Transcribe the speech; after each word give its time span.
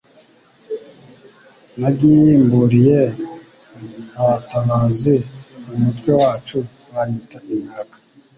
nagimbuliye 1.79 3.01
abatabazi 4.19 5.15
mu 5.65 5.73
mutwe 5.83 6.09
wacu 6.21 6.57
banyita 6.91 7.37
inkaka 7.53 7.97